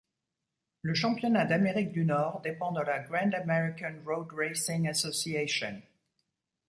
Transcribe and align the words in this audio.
Le 0.81 0.95
championnat 0.95 1.45
d’Amérique 1.45 1.91
du 1.91 2.05
Nord 2.05 2.41
dépend 2.41 2.71
de 2.71 2.81
la 2.81 2.97
Grand 2.97 3.31
American 3.35 3.93
Road 4.03 4.29
Racing 4.33 4.87
Association. 4.89 5.79